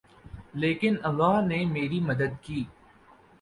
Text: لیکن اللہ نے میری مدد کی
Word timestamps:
لیکن 0.53 0.95
اللہ 1.03 1.39
نے 1.41 1.63
میری 1.65 1.99
مدد 1.99 2.41
کی 2.41 2.63